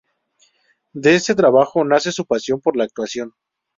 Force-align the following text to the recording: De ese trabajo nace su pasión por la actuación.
De 0.93 1.13
ese 1.13 1.35
trabajo 1.35 1.83
nace 1.85 2.11
su 2.11 2.25
pasión 2.25 2.59
por 2.59 2.75
la 2.75 2.85
actuación. 2.85 3.35